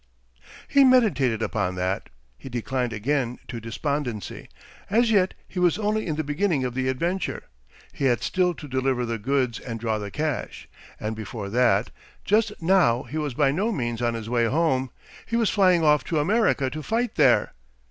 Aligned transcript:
He 0.67 0.83
meditated 0.83 1.43
upon 1.43 1.75
that. 1.75 2.09
He 2.35 2.49
declined 2.49 2.91
again 2.91 3.37
to 3.47 3.59
despondency. 3.59 4.49
As 4.89 5.11
yet 5.11 5.35
he 5.47 5.59
was 5.59 5.77
only 5.77 6.07
in 6.07 6.15
the 6.15 6.23
beginning 6.23 6.63
of 6.65 6.73
the 6.73 6.87
adventure. 6.87 7.43
He 7.93 8.05
had 8.05 8.23
still 8.23 8.55
to 8.55 8.67
deliver 8.67 9.05
the 9.05 9.19
goods 9.19 9.59
and 9.59 9.79
draw 9.79 9.99
the 9.99 10.09
cash. 10.09 10.67
And 10.99 11.15
before 11.15 11.49
that 11.51 11.91
Just 12.25 12.59
now 12.59 13.03
he 13.03 13.19
was 13.19 13.35
by 13.35 13.51
no 13.51 13.71
means 13.71 14.01
on 14.01 14.15
his 14.15 14.27
way 14.27 14.45
home. 14.47 14.89
He 15.27 15.35
was 15.35 15.51
flying 15.51 15.83
off 15.83 16.03
to 16.05 16.17
America 16.17 16.71
to 16.71 16.81
fight 16.81 17.13
there. 17.13 17.51